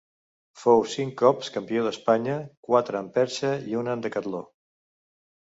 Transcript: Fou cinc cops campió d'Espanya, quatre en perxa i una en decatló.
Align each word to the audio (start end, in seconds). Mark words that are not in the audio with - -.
Fou 0.61 0.79
cinc 0.93 1.13
cops 1.21 1.51
campió 1.57 1.83
d'Espanya, 1.87 2.39
quatre 2.71 3.05
en 3.05 3.13
perxa 3.19 3.55
i 3.73 3.81
una 3.83 3.97
en 3.99 4.03
decatló. 4.07 4.43